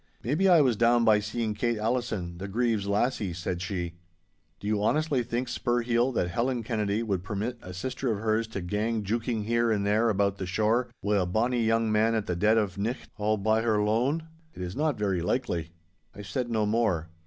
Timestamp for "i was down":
0.49-1.05